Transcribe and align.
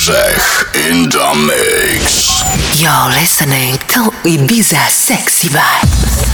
In 0.00 1.10
the 1.10 1.28
mix. 1.46 2.40
You're 2.80 3.10
listening 3.20 3.76
to 3.88 4.10
Ibiza 4.24 4.88
Sexy 4.88 5.48
Vibes. 5.48 6.30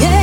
Yeah. 0.00 0.17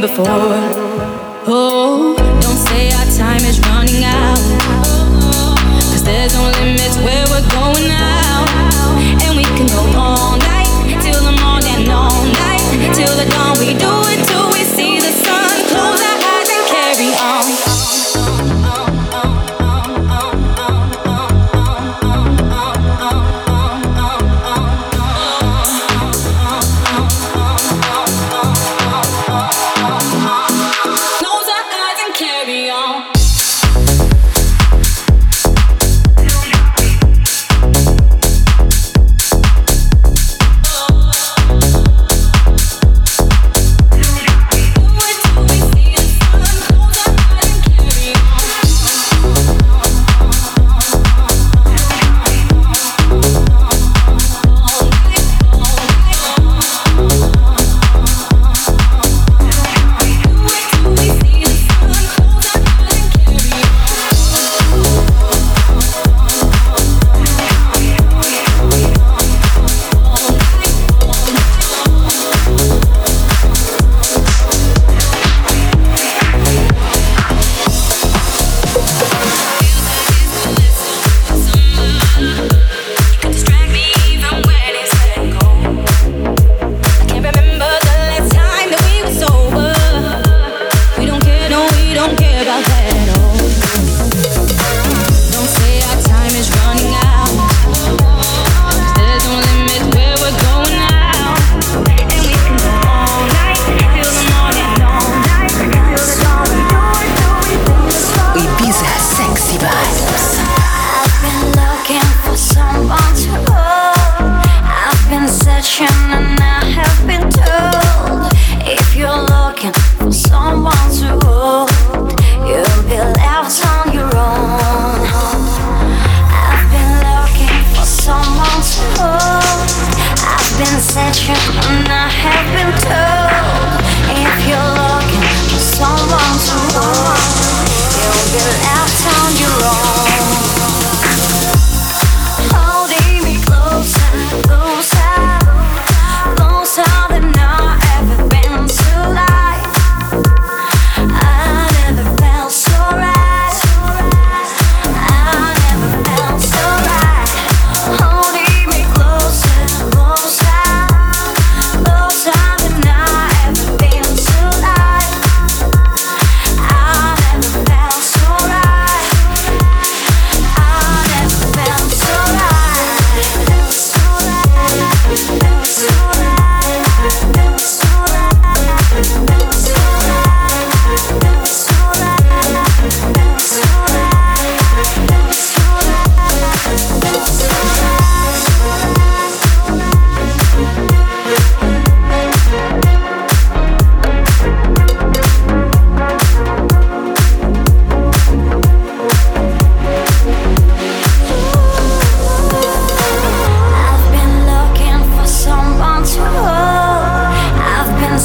Before. 0.00 0.49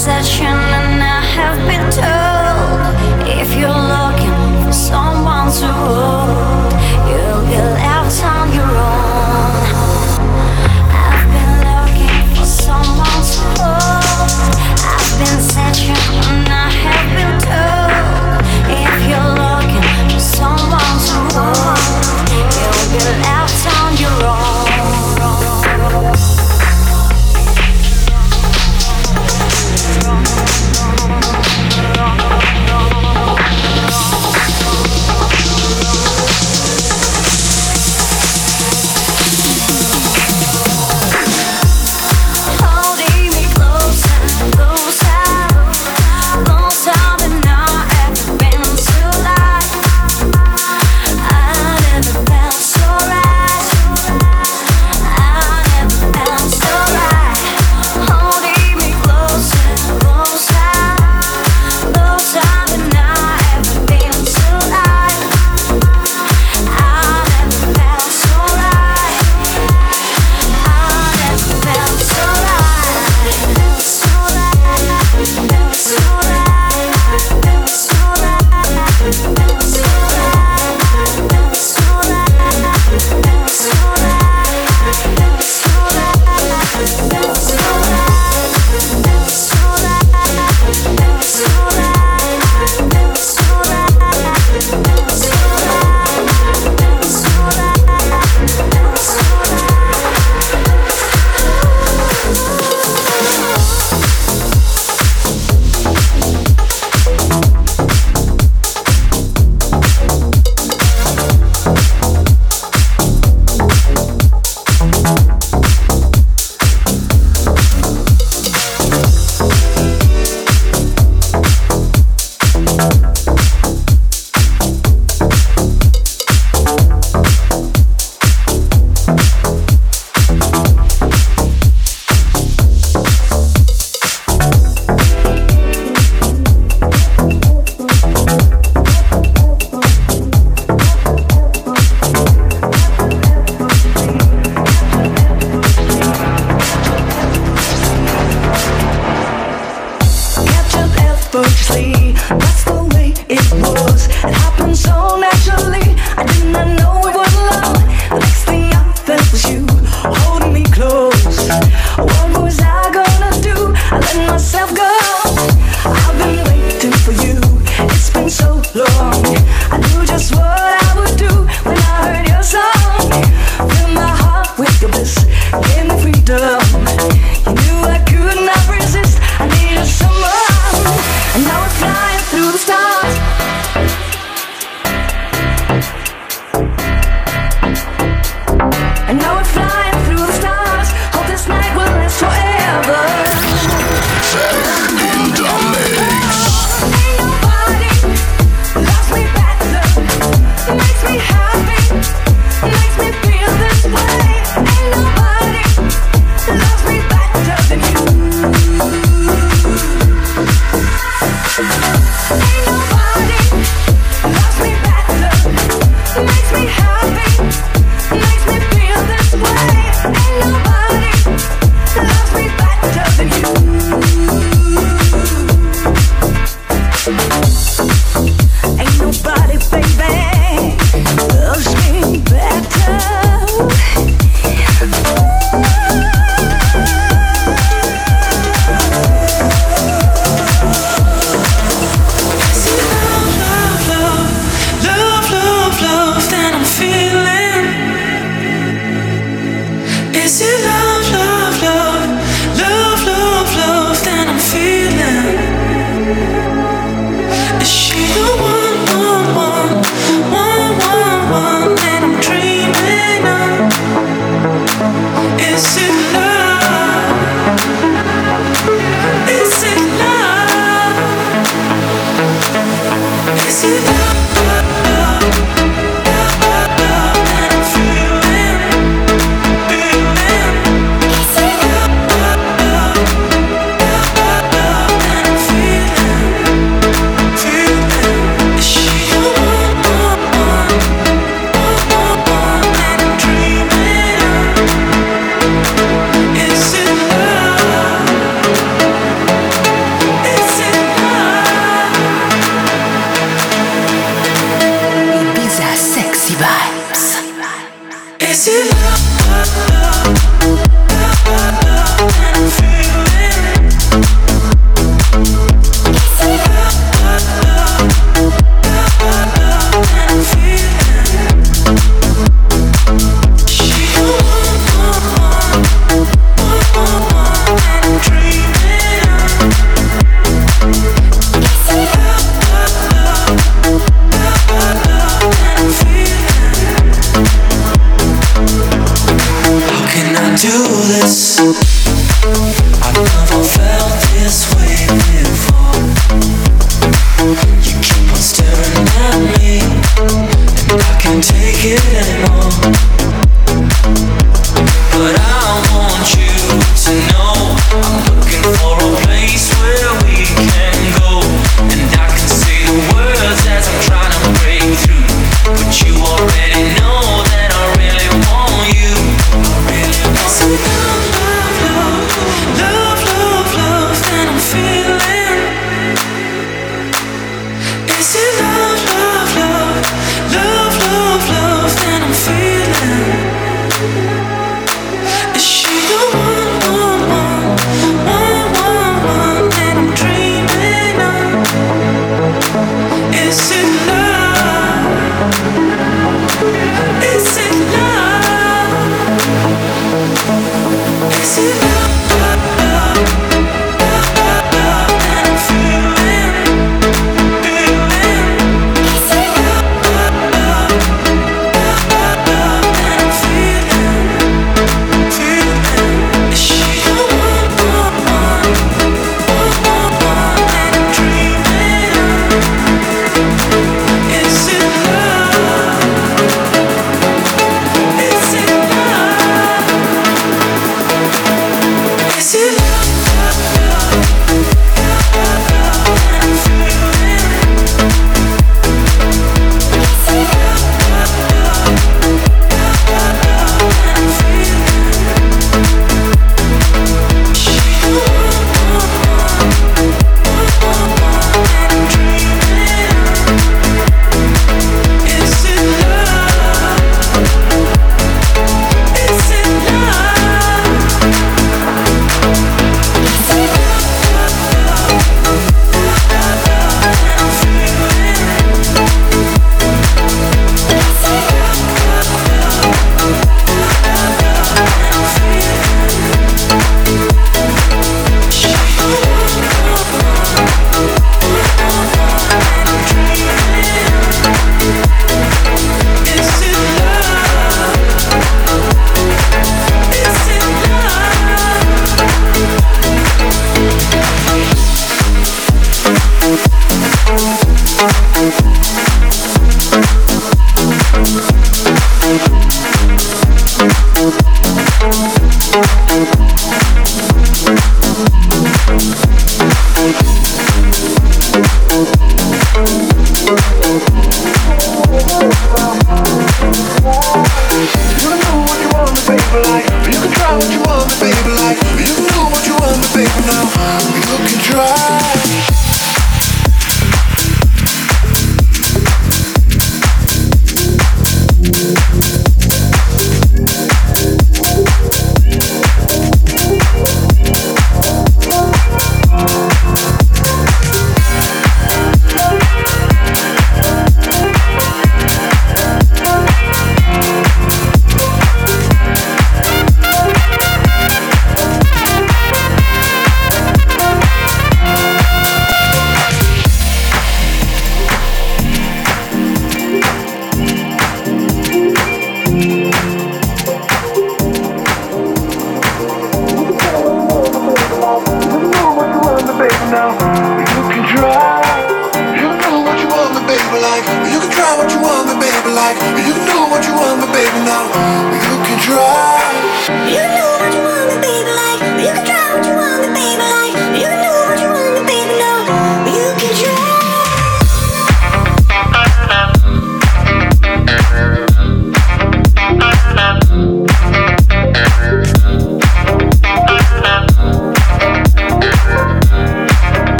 obsession. 0.00 0.69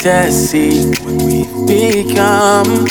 See 0.00 0.86
what 1.04 1.22
we've 1.24 1.66
become. 1.66 2.86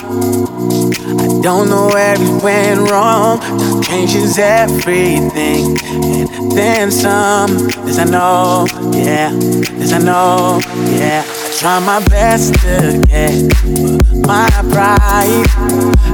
I 1.19 1.41
don't 1.41 1.67
know 1.67 1.88
where 1.88 2.13
it 2.15 2.43
went 2.43 2.91
wrong. 2.91 3.41
changes 3.82 4.38
everything. 4.38 5.76
And 5.91 6.52
then 6.52 6.91
some. 6.91 7.50
This 7.86 7.98
I 7.98 8.04
know, 8.04 8.67
yeah. 8.93 9.32
This 9.32 9.91
I 9.91 9.98
know, 9.98 10.60
yeah. 10.98 11.24
I 11.26 11.52
try 11.58 11.80
my 11.80 12.00
best 12.10 12.54
to 12.62 13.04
get 13.10 13.54
my 14.30 14.48
pride. 14.70 15.48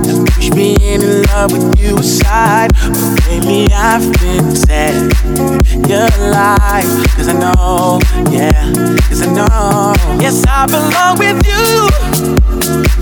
And 0.08 0.26
push 0.26 0.50
being 0.52 0.80
in 0.80 1.24
love 1.24 1.52
with 1.52 1.78
you 1.78 1.98
aside. 1.98 2.72
But 2.74 3.28
lately 3.28 3.68
I've 3.74 4.08
been 4.20 4.56
sad. 4.56 4.96
Your 5.90 6.08
life. 6.32 6.94
Cause 7.16 7.28
I 7.28 7.34
know, 7.34 8.00
yeah. 8.32 8.72
Cause 9.10 9.22
I 9.22 9.28
know. 9.34 9.94
Yes, 10.22 10.46
I 10.48 10.66
belong 10.66 11.20
with 11.20 11.46
you 11.46 12.36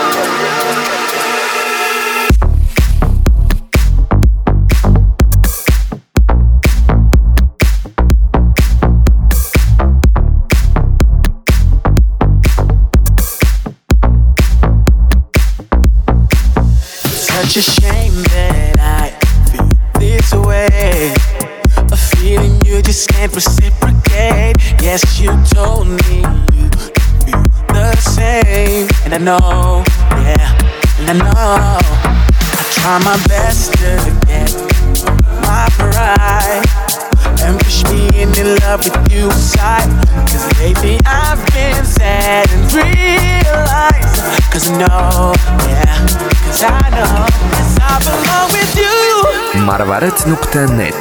marvaret.net 50.26 50.94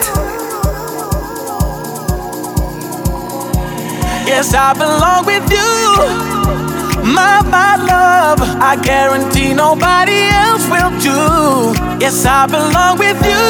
Yes, 4.28 4.54
I 4.54 4.74
belong 4.74 5.26
with 5.26 5.46
you. 5.52 7.06
My, 7.14 7.42
my 7.46 7.76
love, 7.78 8.40
I 8.42 8.76
guarantee 8.84 9.54
nobody 9.54 10.20
else 10.34 10.66
will 10.68 10.92
do. 11.00 11.80
Yes, 12.02 12.26
I 12.26 12.46
belong 12.48 12.98
with 12.98 13.22
you. 13.24 13.46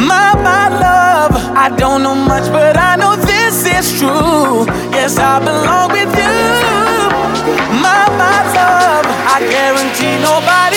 My, 0.00 0.32
my 0.42 0.68
love, 0.68 1.32
I 1.56 1.68
don't 1.76 2.02
know 2.02 2.14
much, 2.14 2.50
but 2.50 2.76
I 2.76 2.96
know 2.96 3.16
this 3.16 3.66
is 3.66 3.98
true. 4.00 4.64
Yes, 4.96 5.18
I 5.18 5.38
belong 5.38 5.92
with 5.92 6.10
you. 6.16 6.34
My, 7.84 8.08
my 8.16 8.38
love, 8.56 9.04
I 9.28 9.40
guarantee 9.50 10.16
nobody 10.24 10.73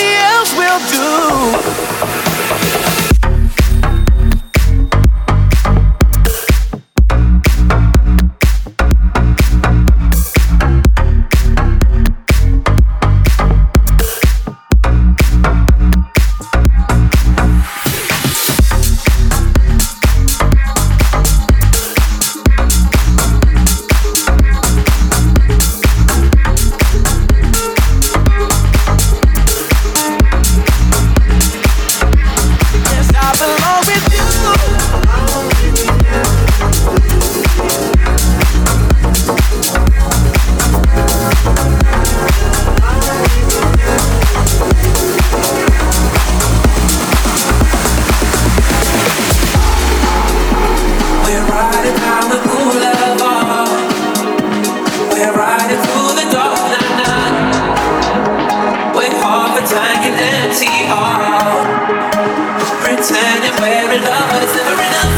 never 63.88 64.06
enough, 64.06 64.32
but 64.32 64.44
it's 64.44 64.56
never 64.56 64.74
enough. 64.74 65.17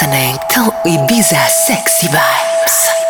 listening 0.00 0.38
to 0.48 0.60
Ibiza 0.88 1.46
Sexy 1.66 2.06
Vibes. 2.06 3.09